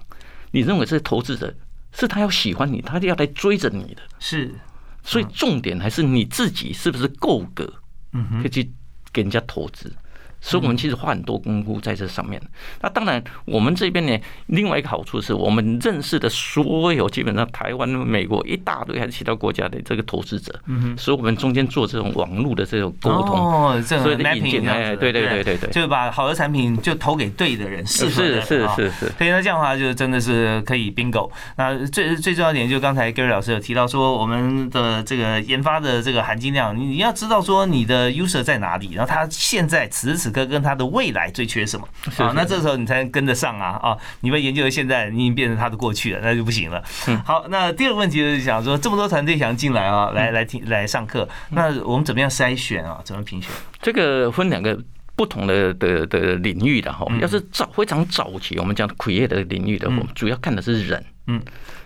[0.52, 1.54] 你认为这些投资者
[1.92, 4.02] 是他要喜欢你，他就要来追着你的。
[4.18, 4.54] 是，
[5.02, 7.70] 所以重点还是你自己是不是够格？
[8.12, 8.72] 嗯，可以去。
[9.12, 9.92] 给人家投资。
[10.40, 12.40] 所以，我们其实花很多功夫在这上面。
[12.80, 29.06] 那当然，我们这边呢，另外一个好处是我们认识的所有基本上台湾、美国一大堆还是其他国家的这个投资者，嗯所以我们中间做这种网络的这种沟通，哦，这个引进，哎，对对对对对，就是把好的产品就投给对的人，适合的人，是是是是。
[29.18, 31.30] 所以那这样的话，就真的是可以 bingo。
[31.56, 41.88] 那最最重要一点，就刚才 Gary 老师有提到说，我们的这个研发的这个含金量，你要知道说你的 user 在哪里，然后他现在此时此刻跟他的未来最缺什么
[42.18, 42.32] 啊？
[42.34, 43.78] 那这时候你才能跟得上啊！
[43.82, 46.82] 啊，你们研究的现在，你已经变成他的过去了，那就不行了。
[47.24, 53.00] 好，那第二个问题就是想说，这么多团队想进来啊，来来听来上课，那我们怎么样筛选啊？
[53.04, 53.50] 怎么评选？
[53.80, 54.78] 这个分两个
[55.16, 57.06] 不同的的的领域的哈。
[57.20, 61.04] 要是早非常早期，我们讲 create 的领域的，我们主要看的是人。
[61.26, 61.42] 嗯，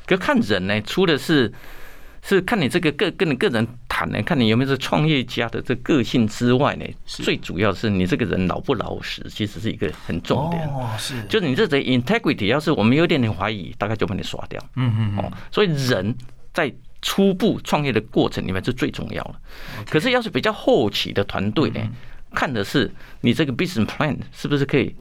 [0.06, 1.52] 可看人呢，除了是
[2.22, 10.66] 是看你这个个跟你个人谈呢，看你有没有这创业家的这个性之外呢，最主要是你这个人老不老实，其实是一个很重点。
[10.68, 14.60] 哦，是，就是你这个 integrity，要是我们有点点怀疑，大概就把你刷掉。
[14.76, 15.18] 嗯嗯。
[15.18, 16.14] 哦，所以人
[16.54, 19.34] 在初步创业的过程里面是最重要的。
[19.90, 21.80] 可是要是比较后期的团队呢，
[22.32, 24.94] 看的是你这个 business plan 是不是可以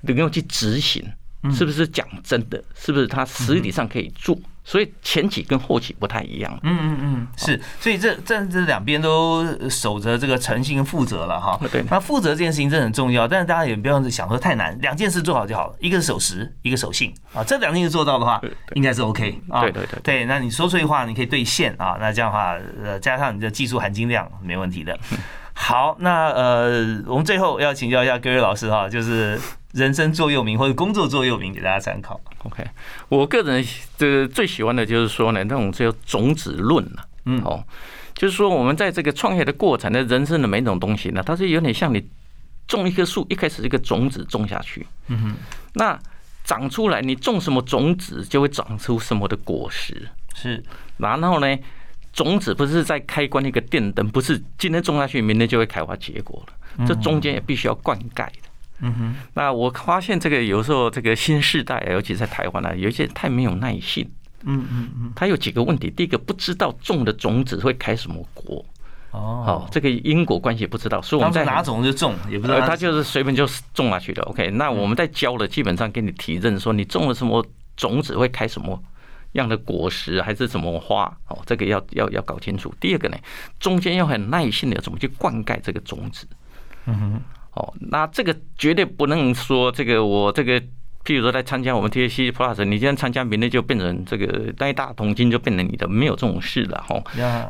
[0.00, 1.04] 能够去执行。
[1.52, 2.60] 是不是讲真的？
[2.74, 4.36] 是不是他实体上可以做？
[4.68, 6.58] 所以前期跟后期不太一样。
[6.64, 7.58] 嗯嗯嗯，是。
[7.78, 11.56] 所以这这这两边都守着这个诚信跟负责了哈。
[11.70, 11.84] 对。
[11.88, 15.76] 那负责这件事情真的很重要，但是大家也不要想说太难，两件事做好就好了。
[15.78, 17.44] 一个是守时，一个守信啊。
[17.44, 18.42] 这两件事做到的话，
[18.74, 19.60] 应该是 OK 啊。
[19.60, 20.00] 对对对。
[20.02, 21.96] 对，那你说出的话你可以兑现啊。
[22.00, 24.98] 那这样的话，呃，加上你的技术含金量，没问题的。
[25.54, 29.40] 好，那呃，我们最后要请教一下各位老师哈，就是
[29.76, 32.20] 人生座右铭或者工作座右铭给大家参考。
[32.44, 32.64] OK，
[33.08, 33.64] 我个人
[33.96, 37.06] 这个最喜欢的就是说呢，那种叫种子论了。
[37.26, 37.62] 嗯，哦，
[38.14, 42.02] 就是说我们在这个创业的过程的人生的每种东西呢，它是有点像你
[42.66, 45.34] 种一棵树，一开始一个种子种下去，嗯哼，
[45.74, 45.98] 那
[46.42, 50.08] 长出来，你种什么种子就会长出什么的果实。
[50.34, 50.64] 是，
[50.96, 51.58] 然后呢？
[52.12, 56.86] 种子不是在开关一个电灯，不是今天种下去，明天就会开花结果了。
[56.86, 58.32] 这中间也必须要灌溉的。
[58.42, 59.14] 嗯哼。
[59.34, 64.08] 那我发现这个有时候这个新时代，尤其在台湾呢，有一些太没有耐性。
[64.44, 65.12] 嗯嗯嗯。
[65.16, 68.64] 他有几个问题，第一个不知道种的种子会开什么果。
[69.10, 69.42] 哦。
[69.46, 72.60] 好，这个因果关系不知道，所以我们在哪种就种也不知道。
[72.66, 74.22] 他就是随便就种下去的。
[74.24, 77.44] OK，那我们在教的基本上给你提认说，你种了什么
[77.76, 78.82] 种子会开什么。
[79.32, 82.74] 样的果实还是什么花哦，这个要要要搞清楚。
[82.80, 83.18] 第二个呢，
[83.60, 86.26] 中间要很耐心的怎么去灌溉这个种子。
[86.86, 87.22] 嗯哼，
[87.56, 90.60] 哦，那这个绝对不能说这个我这个，
[91.04, 97.02] 譬如说来参加我们 T A C Plus，你今天参加，明天就变成这个那一大桶金就变成你的，没有这种事了哈。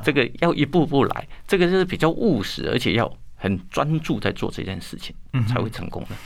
[0.04, 5.14] 这个要一步步来，这个是比较务实，而且要很专注在做这件事情，
[5.48, 6.16] 才会成功的。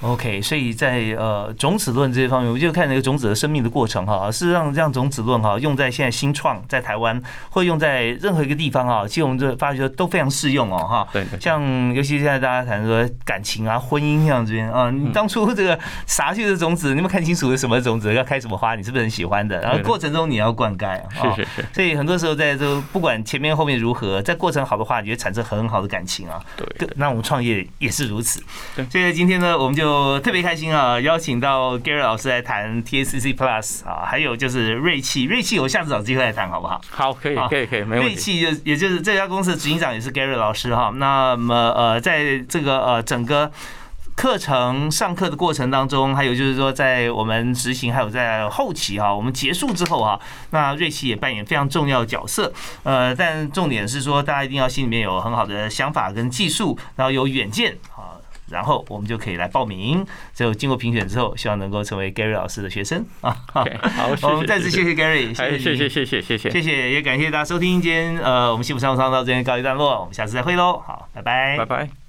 [0.00, 4.30] OK，所以在呃种子论这些方面，我就看那个种子的生命的过程哈。
[4.30, 7.20] 事实上，这样种子论哈，用在现在新创在台湾，
[7.50, 11.08] 或用在任何一个地方啊，其实我们这发觉都非常适用哦哈。
[11.12, 11.26] 对。
[11.38, 11.62] 像
[11.94, 19.60] 尤其现在大家谈说感情啊、婚姻这样这边啊，你当初这个撒去的种子，你有没有看清楚是什么种子，要开什么花，你是不是很喜欢的？
[19.60, 21.36] 然后过程中你要灌溉啊。
[21.36, 21.66] 是是是。
[21.74, 26.40] 所以很多时候在这不管前面后面如何，在过程好的话，你会产生很好的感情啊。
[26.56, 26.88] 对。
[26.96, 28.42] 那我们创业也是如此。
[28.74, 28.86] 对。
[28.86, 29.89] 所以今天呢，我们就
[30.20, 30.74] 特别开心。
[30.74, 36.80] 啊，邀请到 Gary 老师来谈 TACC Plus 啊，还有就是锐气，锐气我下次找机会来谈好不好？
[36.90, 38.04] 好，可以，可以，可以，没问题。
[38.06, 40.92] 锐气就也就是这家公司的执行长也是 Gary 老师哈。
[40.94, 43.50] 那么呃，在这个呃整个
[44.14, 50.20] 课程上课的过程当中，还有就是说在我们执行，还有在后期哈，我们结束之后啊，
[50.50, 52.52] 那锐气也扮演非常重要的角色。
[52.82, 58.19] 呃，但重点是说，大家一定要心里面有很好的想法跟技术，然后有远见啊。
[58.50, 63.04] 然后我们就可以来报名，最后经过评选之后，希望能够成为 Gary 老师的学生。
[63.20, 63.36] 啊。
[63.52, 63.64] 好，
[64.22, 66.50] 我们再次谢谢 Gary，谢谢谢谢谢谢谢谢。
[66.50, 72.00] 谢谢，也感谢大家收听今天呃我们幸福商务舱到这边告一段落，我们下次再会喽，好，拜拜，拜拜。